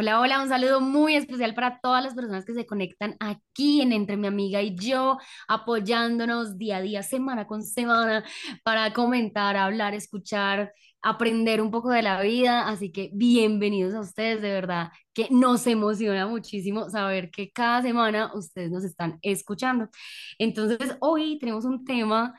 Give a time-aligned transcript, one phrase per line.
[0.00, 3.92] Hola, hola, un saludo muy especial para todas las personas que se conectan aquí en
[3.92, 8.24] Entre mi amiga y yo, apoyándonos día a día, semana con semana,
[8.64, 10.72] para comentar, hablar, escuchar,
[11.02, 12.66] aprender un poco de la vida.
[12.66, 18.32] Así que bienvenidos a ustedes, de verdad, que nos emociona muchísimo saber que cada semana
[18.34, 19.90] ustedes nos están escuchando.
[20.38, 22.32] Entonces, hoy tenemos un tema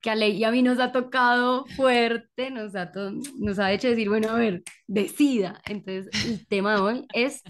[0.00, 2.90] que a Ley y a mí nos ha tocado fuerte, nos ha,
[3.38, 5.60] nos ha hecho decir, bueno, a ver, decida.
[5.66, 7.42] Entonces, el tema de hoy es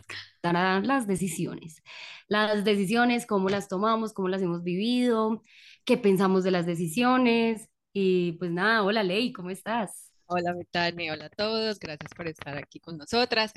[0.42, 1.82] las decisiones.
[2.28, 5.42] Las decisiones, cómo las tomamos, cómo las hemos vivido,
[5.84, 7.68] qué pensamos de las decisiones.
[7.92, 10.10] Y pues nada, hola Ley, ¿cómo estás?
[10.26, 13.52] Hola, Betani, hola a todos, gracias por estar aquí con nosotras.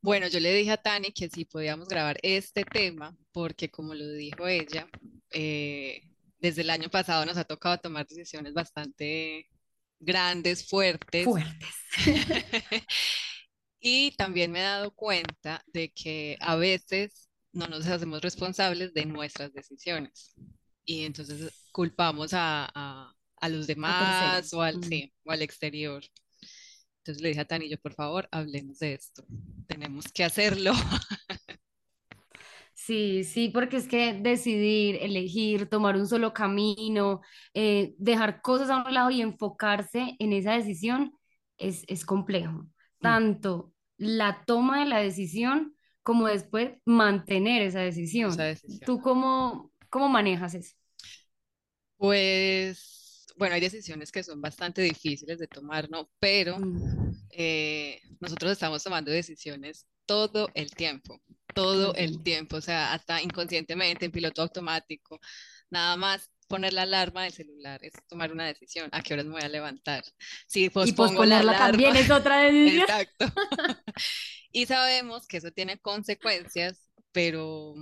[0.00, 4.06] Bueno, yo le dije a Tani que sí podíamos grabar este tema, porque como lo
[4.12, 4.86] dijo ella,
[5.30, 6.02] eh,
[6.38, 9.48] desde el año pasado nos ha tocado tomar decisiones bastante
[9.98, 11.24] grandes, fuertes.
[11.24, 11.74] Fuertes.
[13.80, 19.06] y también me he dado cuenta de que a veces no nos hacemos responsables de
[19.06, 20.34] nuestras decisiones.
[20.84, 23.12] Y entonces culpamos a,
[23.48, 25.10] los demás o al, mm.
[25.24, 26.04] o al exterior.
[26.98, 29.24] Entonces le dije a Tanillo, por favor, hablemos de esto.
[29.66, 30.72] Tenemos que hacerlo.
[32.86, 37.20] Sí, sí, porque es que decidir, elegir, tomar un solo camino,
[37.52, 41.12] eh, dejar cosas a un lado y enfocarse en esa decisión
[41.58, 42.52] es, es complejo.
[42.52, 42.70] Mm.
[43.00, 48.36] Tanto la toma de la decisión como después mantener esa decisión.
[48.84, 50.76] ¿Tú cómo, cómo manejas eso?
[51.96, 56.08] Pues, bueno, hay decisiones que son bastante difíciles de tomar, ¿no?
[56.20, 57.26] Pero mm.
[57.30, 61.20] eh, nosotros estamos tomando decisiones todo el tiempo
[61.56, 65.18] todo el tiempo, o sea, hasta inconscientemente, en piloto automático.
[65.70, 68.90] Nada más poner la alarma del celular es tomar una decisión.
[68.92, 70.04] ¿A qué horas me voy a levantar?
[70.46, 72.82] Si y la alarma, también es otra decisión.
[72.82, 73.26] Exacto.
[74.52, 77.74] y sabemos que eso tiene consecuencias, pero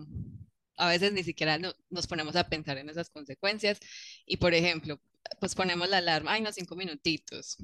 [0.77, 3.81] a veces ni siquiera nos ponemos a pensar en esas consecuencias.
[4.25, 5.01] Y por ejemplo,
[5.41, 7.59] pues ponemos la alarma, ay, no, cinco minutitos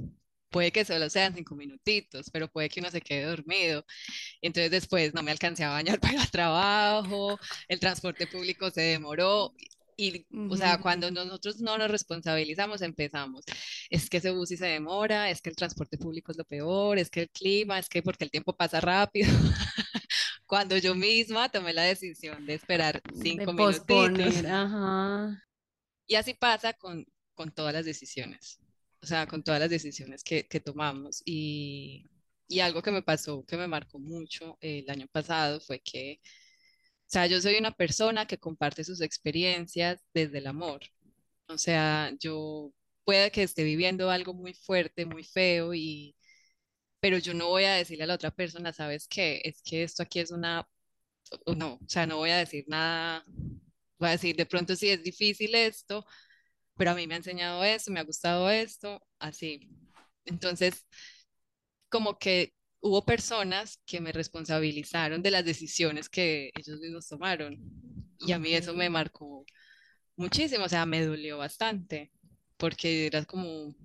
[0.51, 3.85] puede que solo sean cinco minutitos, pero puede que uno se quede dormido.
[4.43, 7.39] Entonces después no me alcancé a bañar para el trabajo,
[7.69, 9.55] el transporte público se demoró.
[9.97, 13.45] Y, o sea, cuando nosotros no nos responsabilizamos, empezamos.
[13.91, 16.99] Es que ese bus sí se demora, es que el transporte público es lo peor,
[16.99, 19.29] es que el clima, es que porque el tiempo pasa rápido.
[20.47, 24.43] cuando yo misma tomé la decisión de esperar cinco minutitos.
[24.47, 25.45] Ajá.
[26.07, 28.59] Y así pasa con, con todas las decisiones
[29.03, 31.23] o sea, con todas las decisiones que, que tomamos.
[31.25, 32.11] Y,
[32.49, 37.09] y, algo que me pasó, que me marcó mucho el año pasado, fue que, o
[37.13, 40.83] sea, yo soy una persona que comparte sus experiencias desde el amor.
[41.49, 42.73] O sea, yo
[43.05, 46.17] puede que esté viviendo algo muy fuerte, muy feo, y,
[47.01, 49.43] pero yo no voy a decirle a la otra persona, ¿sabes qué?
[49.45, 50.69] Es que esto aquí es una,
[51.57, 53.25] no, o sea, no voy a decir nada,
[53.99, 56.05] voy a decir, de pronto si es difícil esto,
[56.81, 59.69] pero a mí me ha enseñado esto, me ha gustado esto, así.
[60.25, 60.87] Entonces,
[61.91, 67.59] como que hubo personas que me responsabilizaron de las decisiones que ellos mismos tomaron.
[68.21, 69.45] Y a mí eso me marcó
[70.17, 72.11] muchísimo, o sea, me dolió bastante,
[72.57, 73.77] porque era como, o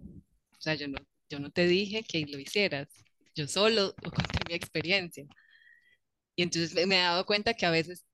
[0.60, 0.98] sea, yo no,
[1.30, 2.88] yo no te dije que lo hicieras,
[3.36, 5.26] yo solo conté mi experiencia.
[6.38, 8.06] Y entonces me he dado cuenta que a veces,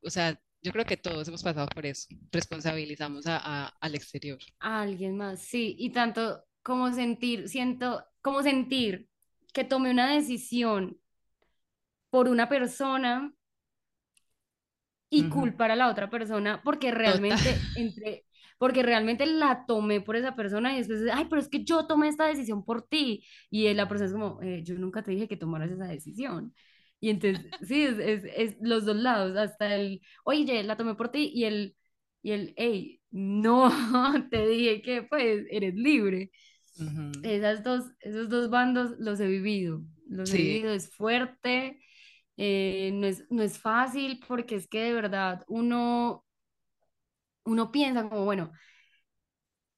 [0.00, 2.08] o sea, yo creo que todos hemos pasado por eso.
[2.32, 4.38] Responsabilizamos a, al exterior.
[4.60, 5.76] A alguien más, sí.
[5.78, 9.08] Y tanto como sentir, siento, como sentir
[9.52, 10.98] que tomé una decisión
[12.10, 13.32] por una persona
[15.10, 18.24] y culpar a la otra persona porque realmente entre
[18.58, 22.08] porque realmente la tomé por esa persona y después, ay, pero es que yo tomé
[22.08, 23.24] esta decisión por ti.
[23.50, 26.52] Y la persona es como, eh, yo nunca te dije que tomaras esa decisión.
[27.00, 31.30] Y entonces, sí, es, es, los dos lados, hasta el, oye, la tomé por ti
[31.32, 31.76] y el,
[32.22, 33.70] y el, hey, no,
[34.30, 36.30] te dije que pues eres libre.
[37.24, 41.80] Esas dos, esos dos bandos los he vivido, los he vivido, es fuerte,
[42.36, 46.24] eh, no, es, no es fácil porque es que de verdad uno,
[47.44, 48.52] uno piensa como, bueno,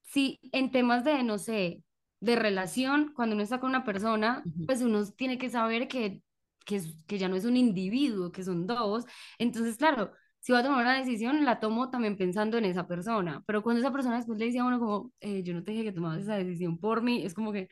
[0.02, 1.82] si en temas de, no sé,
[2.20, 6.20] de relación, cuando uno está con una persona, pues uno tiene que saber que
[6.64, 9.04] que, es, que ya no es un individuo, que son dos.
[9.38, 13.42] Entonces, claro, si voy a tomar una decisión, la tomo también pensando en esa persona.
[13.46, 15.84] Pero cuando esa persona después le dice a uno como, eh, yo no te dije
[15.84, 17.68] que tomaras esa decisión por mí, es como que...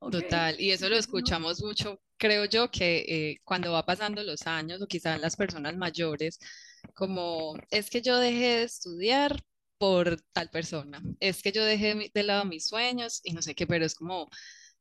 [0.00, 4.80] Total, y eso lo escuchamos mucho, creo yo, que eh, cuando va pasando los años
[4.80, 6.38] o quizás las personas mayores,
[6.94, 9.42] como es que yo dejé de estudiar
[9.76, 13.66] por tal persona, es que yo dejé de lado mis sueños y no sé qué,
[13.66, 14.28] pero es como,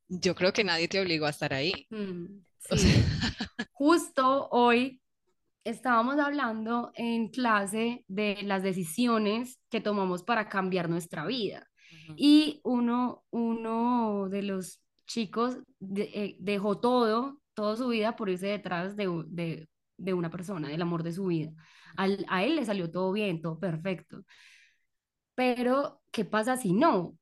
[0.07, 1.88] yo creo que nadie te obligó a estar ahí.
[1.89, 2.41] Mm,
[2.75, 3.03] sí.
[3.71, 5.01] Justo hoy
[5.63, 11.67] estábamos hablando en clase de las decisiones que tomamos para cambiar nuestra vida.
[12.15, 15.57] Y uno, uno de los chicos
[15.95, 20.81] eh, dejó todo, toda su vida por irse detrás de, de, de una persona, del
[20.81, 21.51] amor de su vida.
[21.97, 24.23] Al, a él le salió todo bien, todo perfecto.
[25.35, 27.17] Pero, ¿qué pasa si no?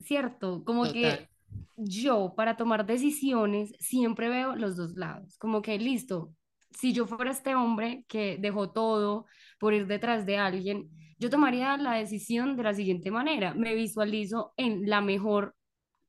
[0.00, 0.62] ¿Cierto?
[0.64, 1.28] Como que
[1.76, 6.34] yo para tomar decisiones siempre veo los dos lados, como que listo,
[6.70, 9.26] si yo fuera este hombre que dejó todo
[9.58, 13.54] por ir detrás de alguien, yo tomaría la decisión de la siguiente manera.
[13.54, 15.56] Me visualizo en la mejor,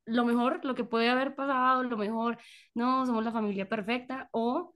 [0.05, 2.37] lo mejor, lo que puede haber pasado, lo mejor,
[2.73, 4.73] no, somos la familia perfecta, o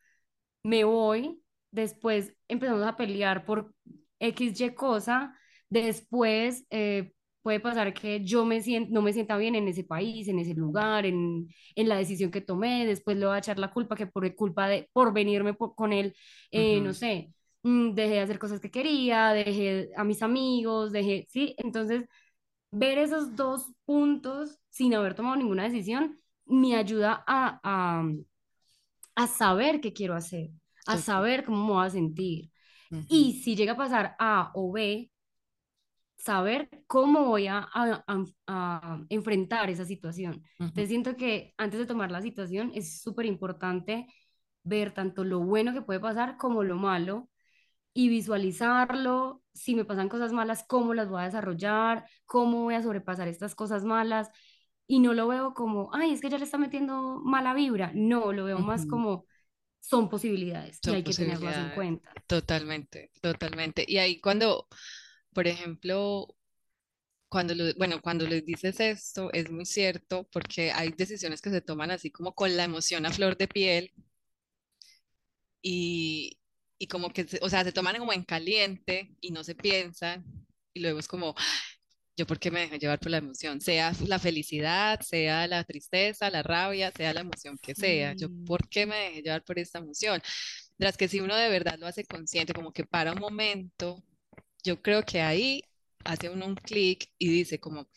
[0.63, 1.41] me voy,
[1.71, 3.73] después empezamos a pelear por
[4.19, 5.37] X, Y cosa,
[5.69, 10.27] después eh, puede pasar que yo me siento, no me sienta bien en ese país,
[10.27, 13.71] en ese lugar, en, en, la decisión que tomé, después le voy a echar la
[13.71, 16.15] culpa que por culpa de, por venirme con él,
[16.51, 17.33] eh, no sé,
[17.63, 22.05] mm, dejé de hacer cosas que quería, dejé a mis amigos, dejé, sí, entonces
[22.71, 28.03] ver esos dos puntos sin haber tomado ninguna decisión me ayuda a, a,
[29.15, 30.51] a saber qué quiero hacer,
[30.85, 32.51] a saber cómo me voy a sentir.
[33.07, 35.10] Y si llega a pasar A o B,
[36.21, 40.43] saber cómo voy a, a, enfrentar esa situación.
[40.59, 44.05] Entonces siento que antes de tomar la situación es súper importante
[44.63, 47.27] ver tanto lo bueno que puede pasar como lo malo
[47.93, 52.83] y visualizarlo, si me pasan cosas malas, cómo las voy a desarrollar, cómo voy a
[52.83, 54.29] sobrepasar estas cosas malas.
[54.85, 57.91] Y no lo veo como, ay, es que ya le está metiendo mala vibra.
[57.95, 59.25] No, lo veo más como,
[59.79, 62.13] son posibilidades y hay que tenerlas en cuenta.
[62.27, 63.83] Totalmente, totalmente.
[63.87, 64.67] Y ahí cuando
[65.33, 66.35] por ejemplo,
[67.29, 71.91] cuando, bueno, cuando les dices esto, es muy cierto porque hay decisiones que se toman
[71.91, 73.91] así como con la emoción a flor de piel
[75.61, 76.39] y,
[76.77, 80.25] y como que, o sea, se toman como en caliente y no se piensan
[80.73, 81.35] y luego es como,
[82.17, 86.29] yo por qué me dejo llevar por la emoción, sea la felicidad, sea la tristeza,
[86.29, 89.79] la rabia, sea la emoción que sea, yo por qué me dejé llevar por esta
[89.79, 90.21] emoción.
[90.77, 94.03] Tras que si uno de verdad lo hace consciente, como que para un momento
[94.63, 95.63] yo creo que ahí
[96.03, 97.87] hace uno un clic y dice como,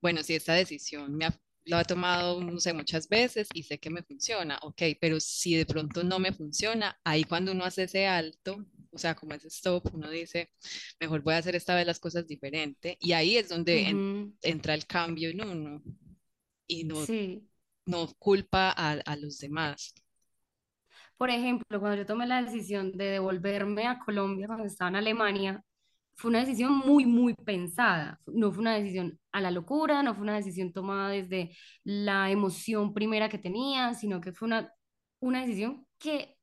[0.00, 3.78] bueno, si esta decisión me ha, lo ha tomado, no sé, muchas veces y sé
[3.78, 7.84] que me funciona, ok, pero si de pronto no me funciona, ahí cuando uno hace
[7.84, 10.50] ese alto, o sea, como ese stop, uno dice,
[11.00, 14.02] mejor voy a hacer esta vez las cosas diferente y ahí es donde
[14.42, 15.82] entra el cambio en uno
[16.66, 17.06] y no,
[17.86, 19.94] no culpa a, a los demás.
[21.16, 25.62] Por ejemplo, cuando yo tomé la decisión de devolverme a Colombia cuando estaba en Alemania,
[26.20, 28.20] fue una decisión muy, muy pensada.
[28.26, 32.92] No fue una decisión a la locura, no fue una decisión tomada desde la emoción
[32.94, 34.72] primera que tenía, sino que fue una,
[35.20, 36.36] una decisión que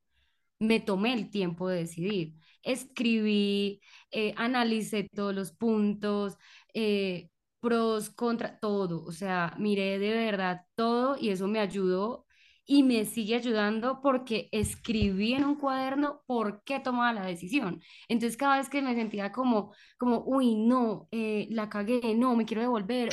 [0.60, 2.36] me tomé el tiempo de decidir.
[2.64, 6.38] Escribí, eh, analicé todos los puntos,
[6.74, 9.04] eh, pros, contra, todo.
[9.06, 12.27] O sea, miré de verdad todo y eso me ayudó
[12.68, 17.82] y me sigue ayudando porque escribí en un cuaderno por qué tomaba la decisión.
[18.10, 22.46] Entonces cada vez que me sentía como, como uy, no, eh, la cagué, no, me
[22.46, 23.10] quiero devolver,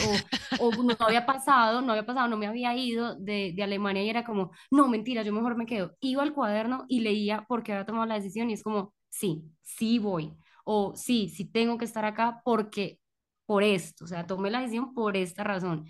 [0.61, 4.03] o, o, no había pasado, no había pasado, no me había ido de, de, Alemania
[4.03, 5.97] y era como, no, mentira, yo mejor me quedo.
[6.01, 9.45] Iba al cuaderno y leía por qué había tomado la decisión y es como, sí,
[9.63, 10.35] sí voy,
[10.65, 12.99] o sí, sí tengo que estar acá porque,
[13.47, 15.87] por esto, o sea, tomé la decisión por esta razón.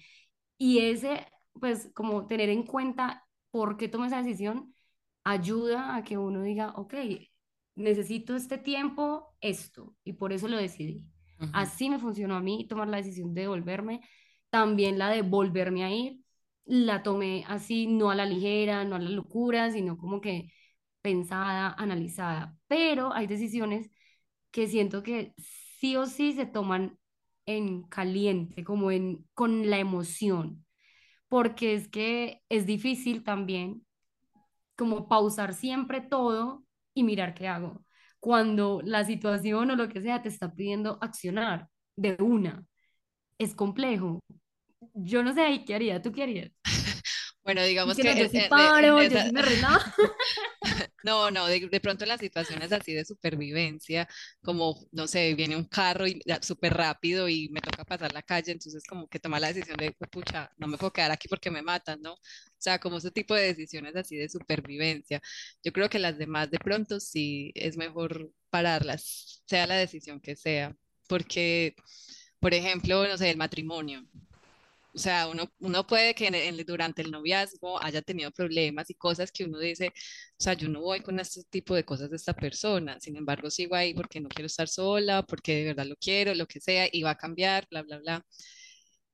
[0.59, 1.27] Y ese,
[1.61, 4.75] pues, como tener en cuenta por qué tomé esa decisión,
[5.23, 6.95] ayuda a que uno diga, ok,
[7.77, 11.05] necesito este tiempo, esto, y por eso lo decidí.
[11.53, 14.01] Así me funcionó a mí tomar la decisión de volverme,
[14.51, 16.19] también la de volverme a ir,
[16.65, 20.53] la tomé así, no a la ligera, no a la locura, sino como que
[21.01, 22.59] pensada, analizada.
[22.67, 23.89] Pero hay decisiones
[24.51, 25.33] que siento que
[25.79, 26.99] sí o sí se toman
[27.47, 30.64] en caliente, como en con la emoción
[31.35, 33.85] porque es que es difícil también
[34.77, 36.65] como pausar siempre todo
[36.95, 37.85] y mirar qué hago.
[38.21, 42.65] Cuando la situación o lo que sea te está pidiendo accionar de una,
[43.37, 44.21] es complejo.
[44.95, 46.53] Yo no sé qué haría, ¿tú qué harías?
[47.43, 48.17] Bueno, digamos que...
[48.17, 49.43] Yo sí paro, yo sí me
[51.05, 54.09] No, no, de, de pronto las situaciones así de supervivencia,
[54.43, 58.53] como, no sé, viene un carro y súper rápido y me toca pasar la calle,
[58.53, 61.51] entonces como que tomar la decisión de, "Pues, pucha, no me puedo quedar aquí porque
[61.51, 62.15] me matan, ¿no?
[62.15, 62.19] O
[62.59, 65.21] sea, como ese tipo de decisiones así de supervivencia.
[65.63, 70.37] Yo creo que las demás de pronto sí es mejor pararlas, sea la decisión que
[70.37, 70.75] sea,
[71.09, 71.75] porque,
[72.41, 74.05] por ejemplo, no sé, el matrimonio.
[74.95, 78.95] O sea, uno, uno puede que en el- durante el noviazgo haya tenido problemas y
[78.95, 82.17] cosas que uno dice, o sea, yo no voy con este tipo de cosas de
[82.17, 85.97] esta persona, sin embargo sigo ahí porque no quiero estar sola, porque de verdad lo
[85.97, 88.27] quiero, lo que sea, y va a cambiar, bla, bla, bla.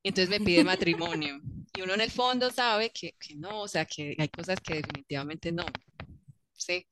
[0.02, 1.40] Y entonces me pide matrimonio.
[1.76, 4.74] Y uno en el fondo sabe que, que no, o sea, que hay cosas que
[4.76, 5.64] definitivamente no,
[6.54, 6.86] ¿sí?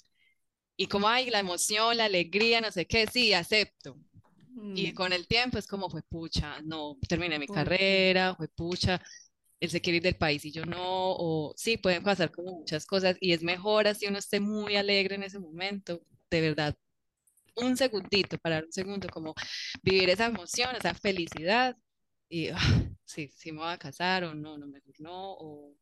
[0.76, 3.98] Y como hay la emoción, la alegría, no sé qué, sí, acepto.
[4.74, 7.64] Y con el tiempo es como fue pucha, no, terminé mi ¿por qué?
[7.64, 9.00] carrera, fue pucha,
[9.60, 12.86] él se quiere ir del país y yo no, o sí, pueden pasar como muchas
[12.86, 16.00] cosas y es mejor así uno esté muy alegre en ese momento,
[16.30, 16.76] de verdad,
[17.56, 19.34] un segundito, parar un segundo, como
[19.82, 21.76] vivir esa emoción, esa felicidad
[22.28, 22.58] y ah,
[23.04, 25.74] sí, sí me voy a casar o no, no, mejor no, o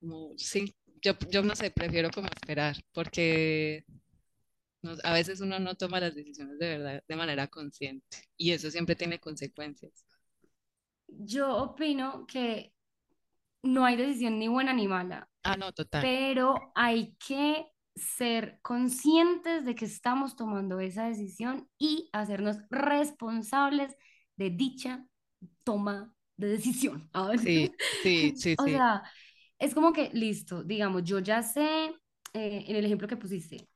[0.00, 3.84] como, sí, yo, yo no sé, prefiero como esperar, porque
[5.04, 8.96] a veces uno no toma las decisiones de verdad de manera consciente y eso siempre
[8.96, 10.04] tiene consecuencias.
[11.08, 12.72] Yo opino que
[13.62, 16.12] no hay decisión ni buena ni mala, Ah, no, total.
[16.40, 23.96] pero hay que ser conscientes de que estamos tomando esa decisión y hacernos responsables
[24.36, 25.06] de dicha
[25.64, 27.10] toma de decisión.
[27.34, 28.70] Sí, sí, sí, O sí.
[28.70, 29.02] sea,
[29.58, 31.86] es como que, listo, digamos, yo ya sé,
[32.34, 33.68] eh, en el ejemplo que pusiste,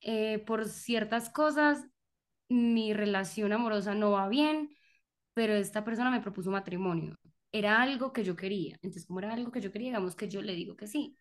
[0.00, 1.86] eh, por ciertas cosas,
[2.48, 4.70] mi relación amorosa no va bien,
[5.34, 7.18] pero esta persona me propuso matrimonio.
[7.52, 8.74] Era algo que yo quería.
[8.76, 11.16] Entonces, como era algo que yo quería, digamos que yo le digo que sí.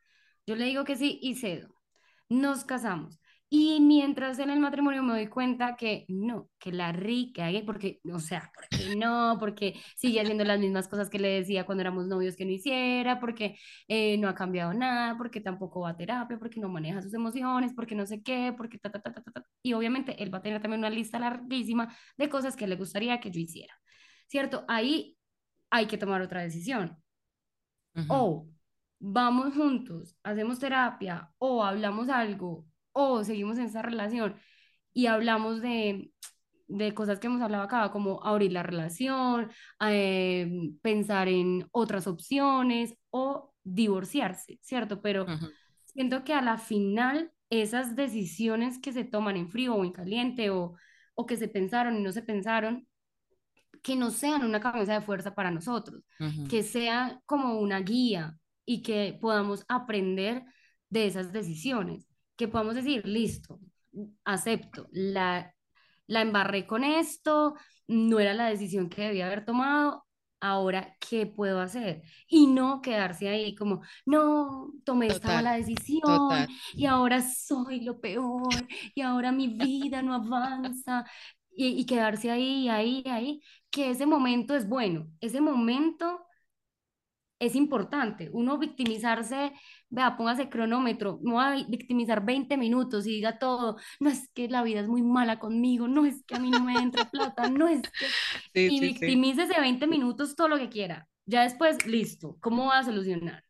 [0.48, 1.76] Yo le digo que sí y cedo.
[2.30, 3.20] Nos casamos.
[3.52, 7.64] Y mientras en el matrimonio me doy cuenta que no, que la rica, ¿eh?
[7.66, 9.38] porque, o sea, ¿por qué no?
[9.40, 13.20] Porque sigue haciendo las mismas cosas que le decía cuando éramos novios que no hiciera,
[13.20, 17.14] porque eh, no ha cambiado nada, porque tampoco va a terapia, porque no maneja sus
[17.16, 19.46] emociones, porque no sé qué, porque ta, ta, ta, ta, ta, ta.
[19.64, 23.20] Y obviamente él va a tener también una lista larguísima de cosas que le gustaría
[23.20, 23.74] que yo hiciera,
[24.28, 24.64] ¿cierto?
[24.68, 25.18] Ahí
[25.72, 26.98] hay que tomar otra decisión.
[27.96, 28.50] Ujú, O
[29.00, 32.66] vamos juntos, hacemos terapia, o hablamos algo,
[33.00, 34.36] o seguimos en esa relación
[34.94, 36.12] y hablamos de,
[36.68, 39.50] de cosas que hemos hablado acá, como abrir la relación,
[39.88, 40.50] eh,
[40.82, 45.02] pensar en otras opciones o divorciarse, ¿cierto?
[45.02, 45.26] Pero
[45.86, 50.50] siento que a la final esas decisiones que se toman en frío o en caliente
[50.50, 50.76] o,
[51.16, 52.88] o que se pensaron y no se pensaron,
[53.82, 56.04] que no sean una camisa de fuerza para nosotros,
[56.50, 60.44] que sea como una guía y que podamos aprender
[60.90, 62.09] de esas decisiones,
[62.40, 63.60] que podamos decir, listo,
[64.24, 65.54] acepto, la,
[66.08, 67.56] la embarré con esto,
[67.88, 70.06] no era la decisión que debía haber tomado,
[70.40, 72.02] ahora, ¿qué puedo hacer?
[72.30, 76.48] Y no quedarse ahí como, no, tomé esta mala decisión total.
[76.74, 78.48] y ahora soy lo peor
[78.96, 81.04] y ahora mi vida no avanza
[81.52, 86.26] y, y quedarse ahí, ahí, ahí que ese momento es bueno, ese momento
[87.40, 88.30] es importante.
[88.34, 89.54] Uno victimizarse,
[89.90, 94.50] vea, póngase cronómetro, no va a victimizar 20 minutos y diga todo, no es que
[94.50, 97.48] la vida es muy mala conmigo, no es que a mí no me entra plata,
[97.48, 98.16] no es que...
[98.54, 99.20] Sí, Y sí, sí.
[99.20, 101.08] victimícese 20 minutos todo lo que quiera.
[101.26, 103.44] Ya después, listo, ¿cómo voy a solucionar?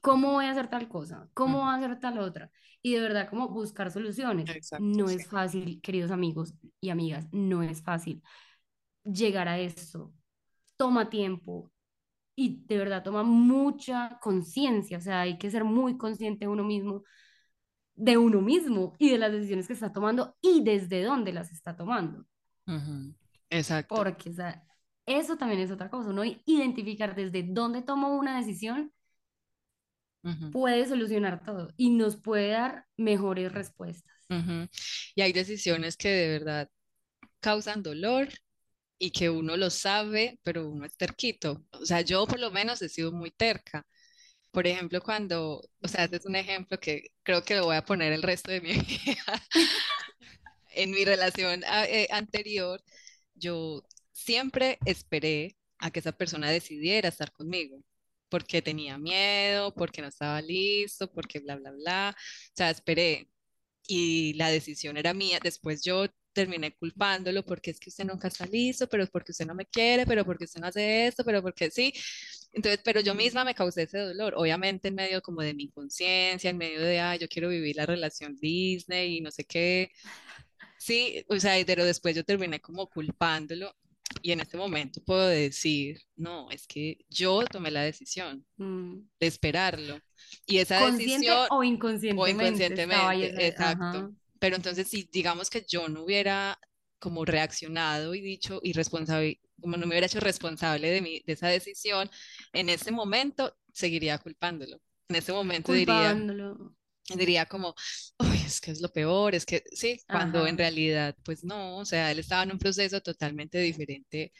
[0.00, 1.28] ¿Cómo voy a hacer tal cosa?
[1.34, 2.50] ¿Cómo voy a hacer tal otra?
[2.82, 4.56] Y de verdad, como buscar soluciones.
[4.56, 5.16] Exacto, No sí.
[5.16, 8.22] es fácil, queridos amigos y amigas, no es fácil
[9.04, 10.12] llegar a eso
[10.76, 11.70] toma tiempo
[12.38, 16.64] y de verdad toma mucha conciencia, o sea, hay que ser muy consciente de uno
[16.64, 17.04] mismo,
[17.96, 21.76] de uno mismo y de las decisiones que está tomando y desde dónde las está
[21.76, 22.26] tomando,
[22.68, 23.14] Ujú,
[23.50, 24.06] Exacto.
[24.06, 24.64] porque o sea,
[25.06, 28.92] eso también es otra cosa, uno identificar desde dónde tomo una decisión
[30.24, 34.12] Ujú, puede solucionar todo y nos puede dar mejores respuestas.
[34.30, 34.68] ujú.
[35.14, 36.68] Y hay decisiones que de verdad
[37.40, 38.28] causan dolor
[38.98, 41.64] y que uno lo sabe, pero uno es terquito.
[41.72, 43.86] O sea, yo por lo menos he sido muy terca.
[44.52, 47.84] Por ejemplo, cuando, o sea, este es un ejemplo que creo que lo voy a
[47.84, 49.42] poner el resto de mi vida.
[50.72, 52.82] En mi relación a- eh, anterior,
[53.34, 57.82] yo siempre esperé a que esa persona decidiera estar conmigo,
[58.28, 62.16] porque tenía miedo, porque no estaba listo, porque bla, bla, bla.
[62.18, 63.30] O sea, esperé
[63.88, 65.40] y la decisión era mía.
[65.42, 66.06] Después yo
[66.42, 69.66] terminé culpándolo porque es que usted nunca está listo, pero es porque usted no me
[69.66, 71.92] quiere, pero porque usted no hace esto, pero porque sí.
[72.52, 76.48] Entonces, pero yo misma me causé ese dolor, obviamente en medio como de mi inconsciencia,
[76.50, 79.90] en medio de, ay, yo quiero vivir la relación Disney y no sé qué.
[80.78, 83.74] Sí, o sea, pero después yo terminé como culpándolo
[84.22, 89.00] y en este momento puedo decir, no, es que yo tomé la decisión Mm.
[89.20, 90.00] de esperarlo.
[90.46, 92.30] Y esa Consciente decisión, o o inconscientemente.
[92.30, 93.84] ahí inconscientemente, exacto.
[93.84, 94.10] ajá.
[94.38, 96.58] Pero entonces, si digamos que yo no hubiera
[96.98, 101.32] como reaccionado y dicho y responsable, como no me hubiera hecho responsable de mi, de
[101.32, 102.10] esa decisión,
[102.52, 104.80] en ese momento seguiría culpándolo.
[105.08, 106.76] En ese momento diría, Culpándolo.
[107.14, 107.74] diría como,
[108.18, 111.84] uy, es que es lo peor, es que sí, cuando en realidad, pues no, o
[111.84, 114.32] sea, él estaba en un proceso totalmente diferente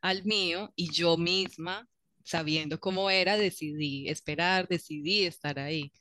[0.00, 1.88] al mío y yo misma,
[2.24, 5.92] sabiendo cómo era, decidí esperar, decidí estar ahí.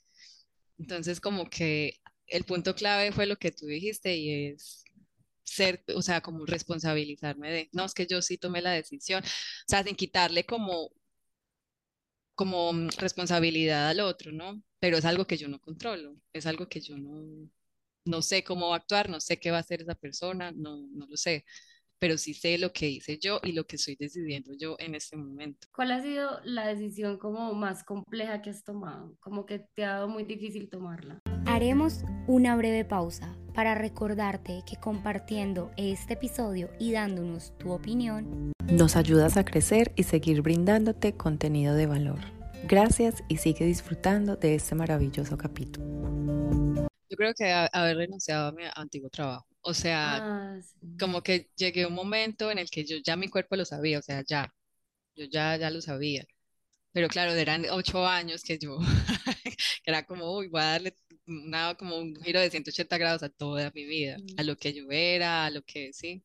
[0.77, 4.83] Entonces, como que el punto clave fue lo que tú dijiste y es
[5.43, 9.27] ser, o sea, como responsabilizarme de, no, es que yo sí tomé la decisión, o
[9.67, 10.91] sea, sin quitarle como,
[12.35, 14.61] como mm, responsabilidad al otro, ¿no?
[14.79, 17.49] Pero es algo que yo no controlo, es algo que yo no,
[18.05, 20.87] no sé cómo va a actuar, no sé qué va a hacer esa persona, no,
[20.91, 21.45] no lo sé,
[21.99, 25.15] pero sí sé lo que hice yo y lo que estoy decidiendo yo en este
[25.15, 25.67] momento.
[25.73, 29.15] ¿Cuál ha sido la decisión como más compleja que has tomado?
[29.19, 31.21] Como que te ha dado muy difícil tomarla.
[31.59, 38.97] Haremos una breve pausa para recordarte que compartiendo este episodio y dándonos tu opinión, Nos
[38.97, 42.19] ayudas a crecer y seguir brindándote contenido de valor.
[42.67, 45.85] Gracias y sigue disfrutando de este maravilloso capítulo.
[47.09, 50.97] Yo creo que haber renunciado a mi antiguo trabajo, o sea, Ah, sí.
[50.99, 53.99] como que llegué a un momento en el que yo ya mi cuerpo lo sabía,
[53.99, 54.53] o sea, ya,
[55.15, 56.25] yo ya, ya lo sabía.
[56.91, 58.77] Pero claro, eran ocho años que yo,
[59.43, 60.95] que era como, uy, voy a darle
[61.27, 64.85] una, como un giro de 180 grados a toda mi vida, a lo que yo
[64.91, 66.23] era, a lo que sí.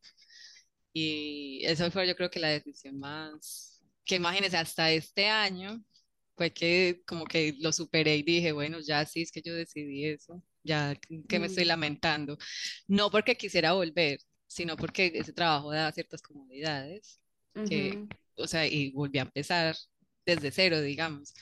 [0.93, 5.83] Y eso fue yo creo que la decisión más, que imagínense, hasta este año
[6.37, 10.07] fue que como que lo superé y dije, bueno, ya sí es que yo decidí
[10.07, 10.97] eso, ya
[11.29, 11.67] que me estoy Mm.
[11.67, 12.39] lamentando.
[12.89, 17.21] No porque quisiera volver, sino porque ese trabajo da ciertas comodidades
[17.65, 19.77] que, Ujú, o sea, y volví a empezar
[20.27, 21.35] desde cero, digamos.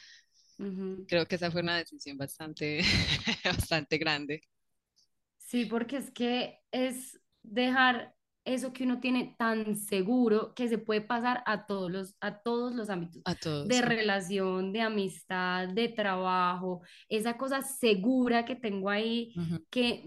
[1.07, 2.81] Creo que esa fue una decisión bastante,
[3.45, 4.43] bastante grande
[5.39, 11.01] Sí, porque es que es dejar eso que uno tiene tan seguro que se puede
[11.01, 13.63] pasar a todos los, a todos los ámbitos, a todos.
[13.63, 13.83] de sí.
[13.83, 20.05] relación, de amistad, de trabajo, esa cosa segura que tengo ahí, Ujú, que,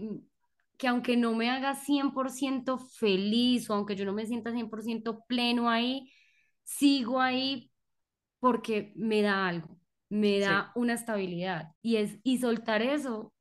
[0.76, 5.68] que aunque no me haga 100% feliz o aunque yo no me sienta 100% pleno
[5.70, 6.12] ahí,
[6.64, 7.70] sigo ahí
[8.40, 9.78] porque me da algo,
[10.12, 13.34] me Sí, da una estabilidad y es y soltar eso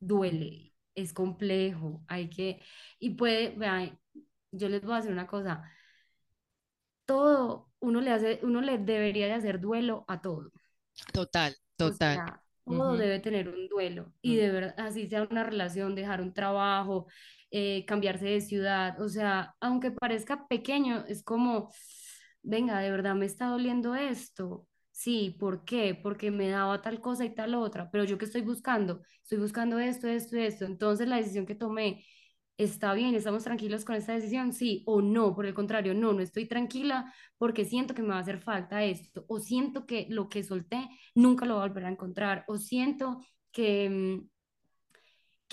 [0.00, 2.62] duele, es complejo, hay que,
[3.00, 3.98] y puede, vean,
[4.52, 5.64] yo les voy a decir una cosa,
[7.06, 10.50] todo, uno le hace, uno le debería de hacer duelo a todo,
[11.12, 12.20] total, o total.
[12.20, 15.94] sea, todo Ujú, debe tener un duelo, y mm, de verdad, así sea una relación,
[15.94, 17.06] dejar un trabajo,
[17.50, 21.72] eh, cambiarse de ciudad, o sea, aunque parezca pequeño, es como,
[22.42, 24.66] venga, de verdad me está doliendo esto.
[24.96, 25.94] Sí, ¿por qué?
[26.00, 29.78] Porque me daba tal cosa y tal otra, pero yo qué estoy buscando, estoy buscando
[29.80, 30.64] esto, esto, esto.
[30.66, 32.04] Entonces la decisión que tomé,
[32.56, 33.14] ¿está bien?
[33.16, 34.52] ¿Estamos tranquilos con esta decisión?
[34.52, 38.18] Sí o no, por el contrario, no, no estoy tranquila porque siento que me va
[38.18, 41.84] a hacer falta esto, o siento que lo que solté nunca lo voy a volver
[41.86, 43.20] a encontrar, o siento
[43.52, 44.28] que, mm,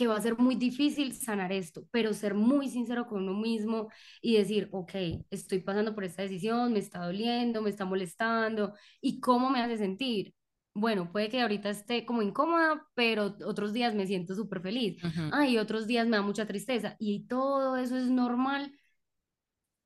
[0.01, 3.89] que va a ser muy difícil sanar esto, pero ser muy sincero con uno mismo
[4.21, 4.91] y decir, ok,
[5.29, 9.77] estoy pasando por esta decisión, me está doliendo, me está molestando, ¿y cómo me hace
[9.77, 10.33] sentir?
[10.73, 14.97] Bueno, puede que ahorita esté como incómoda, pero otros días me siento súper feliz.
[15.03, 18.71] ujú, Ay, otros días me da mucha tristeza y todo eso es normal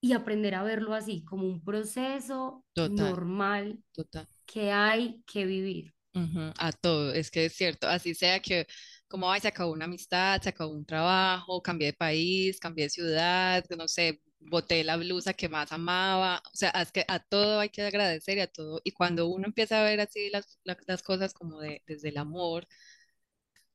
[0.01, 4.27] y aprender a verlo así, como un proceso Total, normal total.
[4.45, 5.95] que hay que vivir.
[6.13, 8.67] Ujú, A todo, es que es cierto, así sea que
[9.07, 12.89] como ay, se acabó una amistad, se acabó un trabajo, cambié de país, cambié de
[12.89, 17.59] ciudad, no sé, boté la blusa que más amaba, o sea, es que a todo
[17.59, 20.77] hay que agradecer y a todo, y cuando uno empieza a ver así las, la-
[20.87, 22.67] las cosas como de, desde el amor,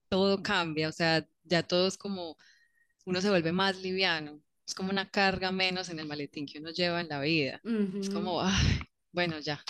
[0.08, 2.36] todo cambia, o sea, ya todo es como,
[3.06, 6.70] uno se vuelve más liviano, es como una carga menos en el maletín que uno
[6.72, 7.62] lleva en la vida,
[8.00, 8.80] es Ujú, como, ay,
[9.12, 9.64] bueno, ya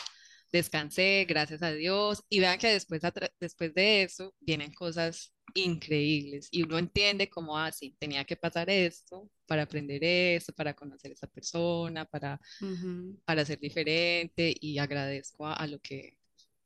[0.52, 3.02] descansé, gracias a Dios, y vean que después,
[3.40, 9.28] después de eso vienen cosas increíbles y uno entiende cómo así tenía que pasar esto
[9.46, 13.16] para aprender esto, para conocer a esa persona, para, ujú.
[13.24, 16.18] para ser diferente y agradezco a, a lo que,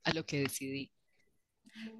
[0.05, 0.93] a lo que decidí.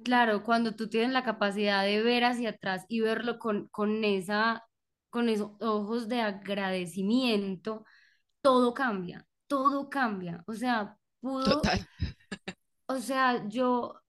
[0.03, 4.63] Claro, cuando tú tienes la capacidad de ver hacia atrás y verlo con, con esa,
[5.09, 7.85] con esos ojos de agradecimiento,
[8.41, 10.43] todo cambia, todo cambia.
[10.47, 11.79] O sea, pudo, Total.
[12.87, 14.01] o sea, yo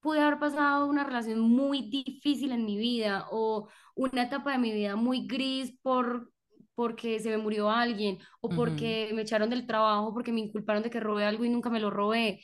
[0.00, 4.72] pude haber pasado una relación muy difícil en mi vida o una etapa de mi
[4.72, 6.30] vida muy gris por
[6.74, 10.90] porque se me murió alguien o porque me echaron del trabajo, porque me inculparon de
[10.90, 12.40] que robé algo y nunca me lo robé.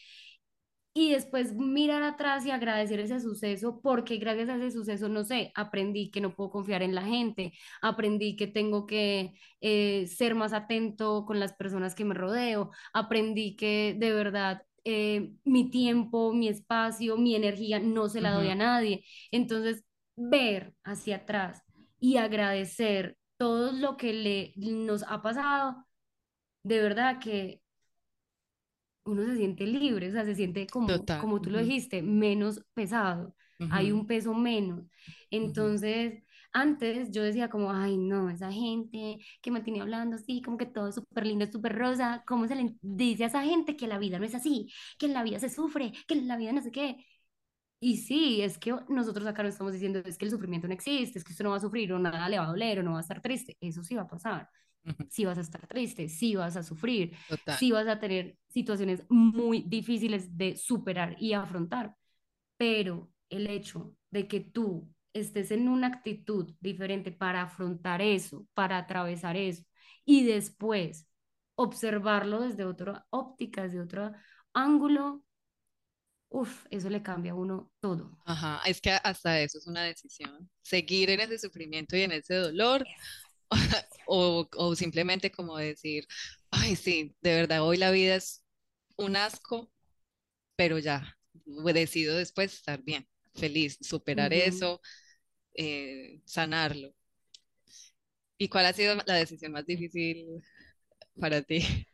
[0.92, 5.52] Y después mirar atrás y agradecer ese suceso, porque gracias a ese suceso, no sé,
[5.54, 10.52] aprendí que no puedo confiar en la gente, aprendí que tengo que eh, ser más
[10.52, 16.48] atento con las personas que me rodeo, aprendí que de verdad eh, mi tiempo, mi
[16.48, 19.04] espacio, mi energía no se la doy a nadie.
[19.30, 19.84] Entonces,
[20.16, 21.62] ver hacia atrás
[21.98, 25.86] y agradecer todo lo que le, nos ha pasado,
[26.62, 27.62] de verdad que
[29.04, 31.20] uno se siente libre, o sea, se siente como, Total.
[31.20, 33.34] como tú lo dijiste, menos pesado,
[33.70, 34.84] hay un peso menos.
[35.30, 36.23] Entonces,
[36.54, 40.66] antes yo decía como, ay, no, esa gente que me tenía hablando así, como que
[40.66, 43.98] todo es súper lindo, súper rosa, ¿cómo se le dice a esa gente que la
[43.98, 46.62] vida no es así, que en la vida se sufre, que en la vida no
[46.62, 47.06] sé qué?
[47.80, 51.18] Y sí, es que nosotros acá no estamos diciendo es que el sufrimiento no existe,
[51.18, 52.92] es que usted no va a sufrir o nada le va a doler o no
[52.92, 54.48] va a estar triste, eso sí va a pasar
[54.84, 57.58] ujú, sí vas a estar triste, sí vas a sufrir, Total.
[57.58, 61.94] sí vas a tener situaciones muy difíciles de superar y afrontar,
[62.56, 68.76] pero el hecho de que tú estés en una actitud diferente para afrontar eso, para
[68.78, 69.64] atravesar eso
[70.04, 71.06] y después
[71.54, 74.12] observarlo desde otra óptica, desde otro
[74.52, 75.24] ángulo,
[76.28, 78.18] uff, eso le cambia a uno todo.
[78.26, 80.50] Ajá, es que hasta eso es una decisión.
[80.62, 82.84] Seguir en ese sufrimiento y en ese dolor
[84.06, 86.06] o, o simplemente como decir,
[86.50, 88.44] ay, sí, de verdad, hoy la vida es
[88.96, 89.70] un asco,
[90.56, 94.80] pero ya, decido después estar bien, feliz, superar eso,
[95.54, 96.94] eh, sanarlo.
[98.38, 100.26] ¿Y cuál ha sido la decisión más difícil
[101.20, 101.86] para ti?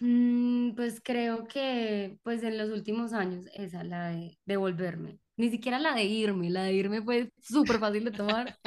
[0.00, 5.18] Mm, pues creo que pues en los últimos años esa, la de devolverme.
[5.36, 8.58] Ni siquiera la de irme, la de irme fue súper fácil de tomar.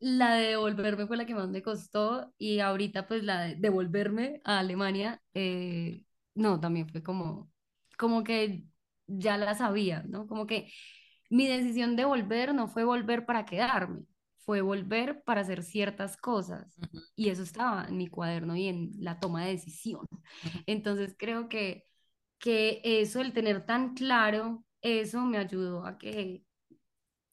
[0.00, 4.40] La de devolverme fue la que más me costó y ahorita pues la de devolverme
[4.44, 6.04] a Alemania, eh,
[6.34, 7.50] no, también fue como,
[7.98, 8.64] como que
[9.06, 10.26] ya la sabía, ¿no?
[10.26, 10.72] Como que
[11.30, 14.04] mi decisión de volver no fue volver para quedarme,
[14.38, 16.80] fue volver para hacer ciertas cosas.
[17.16, 20.06] Y eso estaba en mi cuaderno y en la toma de decisión.
[20.66, 21.86] Entonces creo que,
[22.38, 26.44] que eso, el tener tan claro, eso me ayudó a que,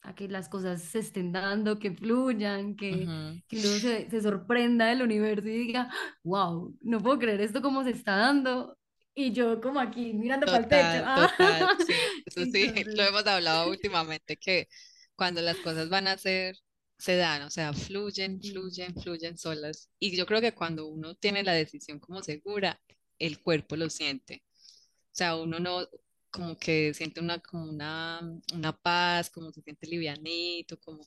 [0.02, 3.12] a que las cosas se estén dando, que fluyan, que,
[3.48, 5.92] que uno se, se sorprenda del universo y diga,
[6.24, 8.77] wow, no puedo creer esto cómo se está dando.
[9.20, 10.98] Y yo como aquí mirando para el techo.
[10.98, 11.28] Total, Ah.
[11.36, 14.68] total, sí, eso sí, lo Entonces, hemos hablado últimamente, que
[15.14, 16.56] cuando las cosas van a ser,
[16.98, 19.90] se dan, o sea, fluyen, fluyen, fluyen solas.
[19.98, 22.80] Y yo creo que cuando uno tiene la decisión como segura,
[23.18, 24.42] el cuerpo lo siente.
[25.12, 25.86] O sea, uno no,
[26.30, 28.20] como que siente una, como una,
[28.54, 31.06] una paz, como se siente livianito, como,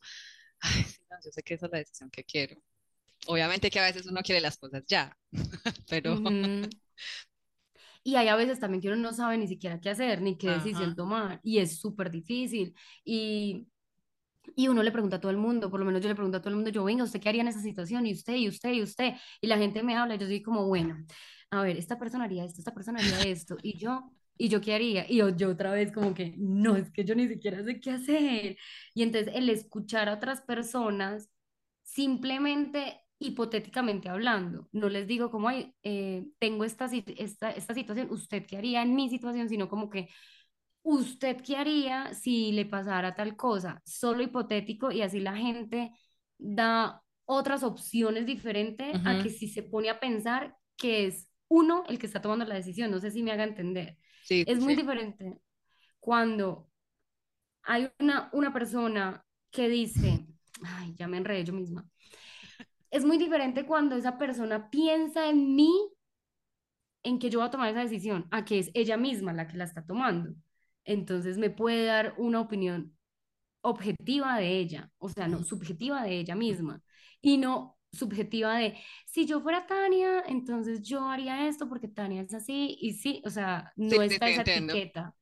[0.62, 2.58] ay, no, yo sé que esa es la decisión que quiero.
[3.28, 5.18] Obviamente que a veces uno quiere las cosas ya,
[5.90, 6.70] pero, Ujú.
[8.04, 10.50] Y hay a veces también que uno no sabe ni siquiera qué hacer, ni qué
[10.50, 12.74] decisión ajá, tomar, y es súper difícil.
[13.06, 13.68] Y,
[14.56, 16.42] y uno le pregunta a todo el mundo, por lo menos yo le pregunto a
[16.42, 18.06] todo el mundo, yo, venga, ¿usted qué haría en esa situación?
[18.08, 19.14] Y usted, y usted, y usted.
[19.40, 20.98] Y la gente me habla, yo soy como, bueno,
[21.52, 24.74] a ver, esta persona haría esto, esta persona haría esto, y yo, ¿y yo qué
[24.74, 25.06] haría?
[25.08, 27.92] Y yo, yo otra vez como que, no, es que yo ni siquiera sé qué
[27.92, 28.58] hacer.
[28.96, 31.30] Y entonces el escuchar a otras personas
[31.84, 34.68] simplemente hipotéticamente hablando.
[34.74, 38.96] No les digo como, ay, eh, tengo esta, esta, esta situación, ¿usted qué haría en
[38.96, 39.50] mi situación?
[39.50, 40.10] Sino como que,
[40.84, 43.82] ¿usted qué haría si le pasara tal cosa?
[43.86, 45.92] Solo hipotético y así la gente
[46.38, 51.84] da otras opciones diferentes a ujú, que si se pone a pensar que es uno
[51.90, 52.92] el que está tomando la decisión.
[52.92, 53.98] No sé si me haga entender.
[54.22, 54.76] Sí, sí, Es muy sí.
[54.76, 55.40] diferente
[56.00, 56.70] cuando
[57.64, 60.28] hay una, una persona que dice,
[60.64, 61.86] ay, ya me enredé yo misma
[62.92, 65.72] es muy diferente cuando esa persona piensa en mí,
[67.04, 69.58] en que yo voy a tomar esa decisión, a que es ella misma la que
[69.58, 70.36] la está tomando.
[70.86, 72.96] Entonces me puede dar una opinión
[73.62, 76.82] objetiva de ella, o sea, no, subjetiva de ella misma,
[77.22, 82.34] y no subjetiva de, si yo fuera Tania, entonces yo haría esto porque Tania es
[82.34, 84.74] así, y sí, o sea, no sí, está sí, esa entiendo.
[84.74, 85.16] etiqueta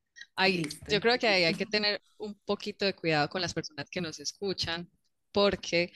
[0.48, 0.86] listo.
[0.90, 4.02] yo creo que ahí hay que tener un poquito de cuidado con las personas que
[4.02, 4.90] nos escuchan,
[5.32, 5.92] porque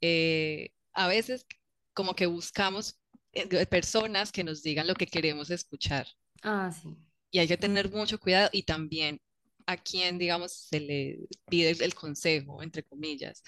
[0.00, 1.46] eh, a veces
[1.94, 2.98] como que buscamos
[3.32, 6.08] eh, personas que nos digan lo que queremos escuchar
[6.42, 6.96] ah, sí.
[7.30, 9.20] y hay que tener mucho cuidado y también
[9.66, 13.42] a quien, digamos, se le pide el, el consejo, entre comillas,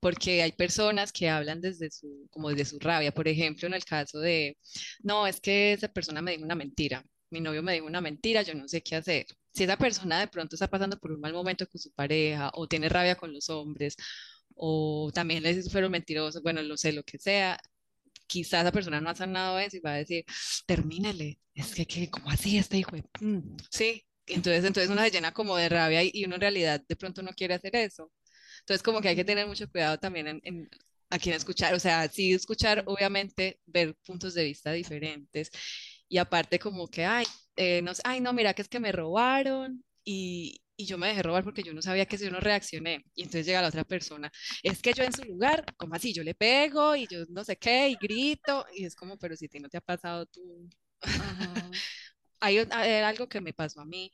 [0.00, 3.12] porque hay personas que hablan desde su, como desde su rabia.
[3.12, 4.56] Por ejemplo, en el caso de,
[5.02, 8.42] no, es que esa persona me dijo una mentira, mi novio me dijo una mentira,
[8.42, 9.26] yo no sé qué hacer.
[9.52, 12.68] Si esa persona de pronto está pasando por un mal momento con su pareja o
[12.68, 13.96] tiene rabia con los hombres
[14.58, 17.58] o también les fueron mentirosos, bueno, no sé, lo que sea,
[18.26, 20.24] quizás esa persona no ha sanado eso y va a decir,
[20.66, 22.96] termínele, es que, que ¿cómo así este hijo?
[23.20, 26.96] Mm, sí, entonces, entonces uno se llena como de rabia y, uno en realidad de
[26.96, 28.12] pronto no quiere hacer eso.
[28.60, 30.68] Entonces como que hay que tener mucho cuidado también en, en
[31.10, 35.50] a quién escuchar, o sea, sí escuchar, obviamente, ver puntos de vista diferentes.
[36.08, 37.24] Y aparte como que, ay,
[37.56, 41.22] eh, no, ay, no, mira que es que me robaron y, y yo me dejé
[41.24, 43.04] robar porque yo no sabía que si yo no reaccioné.
[43.14, 44.30] Y entonces llega la otra persona,
[44.62, 47.56] es que yo en su lugar, como así, yo le pego y yo no sé
[47.56, 50.68] qué, y grito, y es como, pero si a ti no te ha pasado tú.
[52.40, 54.10] hay, hay algo que me pasó a mí,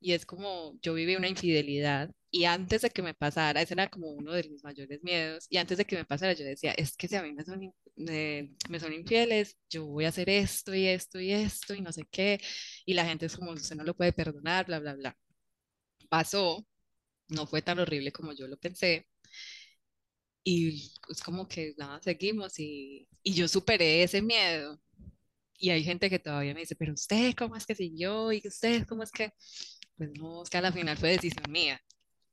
[0.00, 3.88] y es como yo viví una infidelidad y antes de que me pasara, ese era
[3.88, 6.96] como uno de mis mayores miedos, y antes de que me pasara yo decía, es
[6.96, 10.86] que si a mí me son, me son infieles, yo voy a hacer esto y
[10.86, 12.40] esto y esto y no sé qué,
[12.86, 15.16] y la gente es como, usted no lo puede perdonar, bla, bla, bla.
[16.12, 16.66] Pasó,
[17.28, 19.08] no fue tan horrible como yo lo pensé,
[20.44, 24.80] y es como que nada, seguimos y, y yo superé ese miedo.
[25.58, 28.32] Y hay gente que todavía me dice, pero usted, ¿cómo es que siguió?
[28.32, 29.32] ¿Y usted, cómo es que...?
[29.96, 31.80] Pues no, es que a la final fue decisión mía.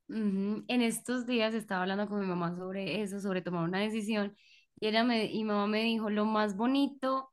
[0.07, 4.35] En estos días estaba hablando con mi mamá sobre eso, sobre tomar una decisión,
[4.79, 7.29] y ella me, y mamá me dijo, lo más bonito,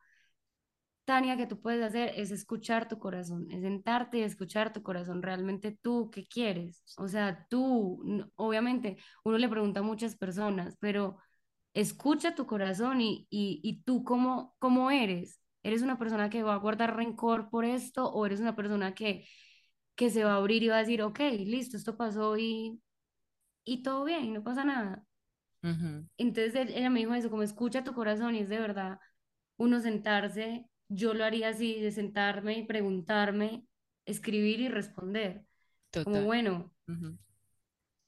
[1.07, 5.23] Tania, que tú puedes hacer es escuchar tu corazón, es sentarte y escuchar tu corazón,
[5.23, 6.85] realmente tú, ¿qué quieres?
[6.99, 11.19] O sea, tú, obviamente, uno le pregunta a muchas personas, pero
[11.75, 15.41] escucha tu corazón y, y, y tú cómo, cómo eres.
[15.65, 19.27] ¿Eres una persona que va a guardar rencor por esto o eres una persona que
[19.97, 22.81] que se va a abrir y va a decir, ok, listo, esto pasó y,
[23.65, 25.05] y todo bien, no pasa nada.
[26.19, 28.99] Entonces ella me dijo eso, como escucha tu corazón y es de verdad
[29.59, 33.67] uno sentarse, yo lo haría así, de sentarme y preguntarme,
[34.05, 35.45] escribir y responder.
[36.05, 36.73] Como bueno,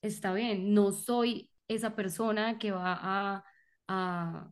[0.03, 3.45] está bien, no soy esa persona que va a,
[3.89, 4.51] a,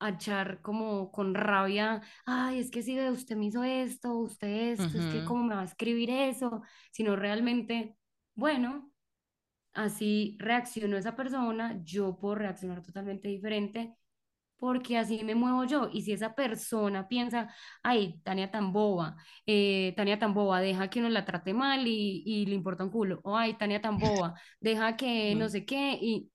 [0.00, 4.98] a echar como con rabia, ay, es que si usted me hizo esto, usted esto,
[4.98, 7.96] es que cómo me va a escribir eso, sino realmente,
[8.34, 8.92] bueno,
[9.74, 13.96] así reaccionó esa persona, yo puedo reaccionar totalmente diferente
[14.62, 15.88] porque así me muevo yo.
[15.92, 21.00] Y si esa persona piensa, ay, Tania tan boba, eh, Tania tan boba, deja que
[21.00, 24.34] uno la trate mal y, y le importa un culo, o ay, Tania tan boba,
[24.60, 26.30] deja que no sé qué, y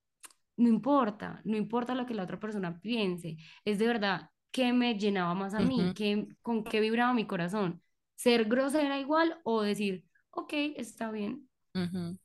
[0.57, 4.97] no importa, no importa lo que la otra persona piense, es de verdad qué me
[4.97, 7.81] llenaba más a mí, qué, con qué vibraba mi corazón.
[8.15, 11.49] Ser grosera igual o decir, ok, está bien,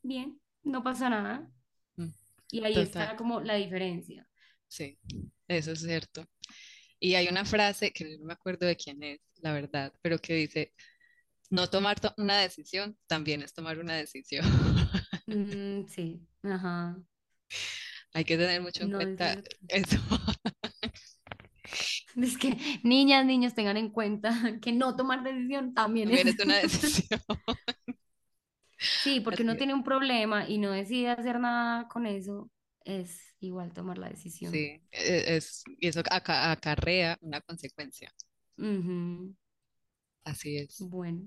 [0.02, 1.48] bien, no pasa nada.
[1.96, 2.08] Mm,
[2.50, 4.28] y ahí está como la diferencia.
[4.72, 4.98] Sí,
[5.48, 6.24] eso es cierto.
[6.98, 10.32] Y hay una frase que no me acuerdo de quién es, la verdad, pero que
[10.32, 10.72] dice,
[11.50, 14.44] no tomar una decisión también es tomar una decisión.
[15.24, 17.00] Mm, sí, ajá.
[18.12, 19.96] Hay que tener mucho en cuenta eso.
[22.16, 26.38] Es que niñas, niños tengan en cuenta que no tomar decisión también, es...
[26.40, 27.20] una decisión.
[28.78, 32.50] Sí, porque uno tiene un problema y no decide hacer nada con eso,
[32.84, 34.52] es igual tomar la decisión.
[34.52, 38.12] Sí, e-, es, y eso acarrea una consecuencia.
[40.24, 40.78] Así es.
[40.80, 41.22] Bueno.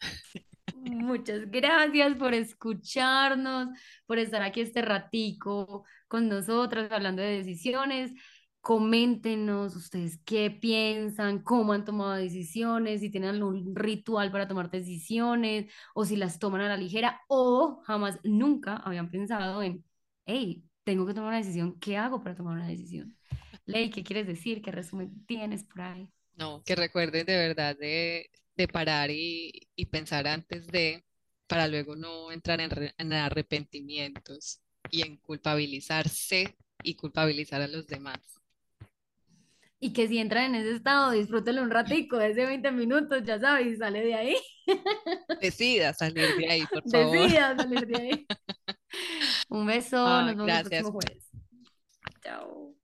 [0.76, 3.68] Muchas gracias por escucharnos,
[4.06, 8.12] por estar aquí este ratico con nosotros hablando de decisiones.
[8.60, 15.70] Coméntenos ustedes qué piensan, cómo han tomado decisiones, si tienen un ritual para tomar decisiones
[15.94, 19.84] o si las toman a la ligera o jamás, nunca habían pensado en,
[20.24, 23.16] hey, tengo que tomar una decisión, ¿qué hago para tomar una decisión?
[23.66, 24.62] Ley, ¿qué quieres decir?
[24.62, 26.08] ¿Qué resumen tienes por ahí?
[26.36, 31.04] No, que recuerden de verdad de de parar y, pensar antes de,
[31.46, 38.18] para luego no entrar en, arrepentimientos y en culpabilizarse y culpabilizar a los demás.
[39.84, 43.80] Y que si entran en ese estado, disfrútenlo un ratico, ese 20 minutos, ya sabes,
[43.80, 44.36] sale de ahí.
[45.42, 47.18] Decida salir de ahí, por favor.
[47.18, 48.26] Decida salir de ahí.
[49.50, 50.64] Un beso, nos vemos gracias.
[50.64, 51.30] el próximo jueves.
[52.22, 52.74] Chao.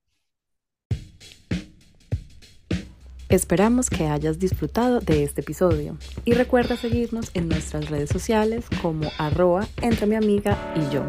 [3.31, 9.11] Esperamos que hayas disfrutado de este episodio y recuerda seguirnos en nuestras redes sociales como
[9.17, 11.09] arroba entre mi amiga y yo.